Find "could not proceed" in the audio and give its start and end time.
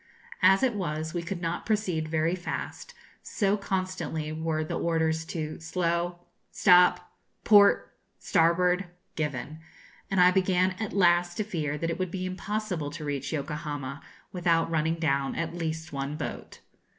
1.21-2.07